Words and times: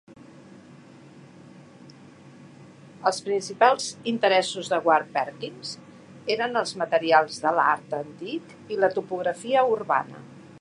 Els 3.09 3.21
principals 3.27 3.91
interessos 4.13 4.71
de 4.73 4.79
Ward-Perkins 4.89 5.75
eren 6.37 6.61
els 6.63 6.75
materials 6.85 7.39
de 7.45 7.53
l'art 7.59 7.95
antic 8.01 8.57
i 8.77 8.81
la 8.85 8.91
topografia 8.97 9.69
urbana. 9.77 10.25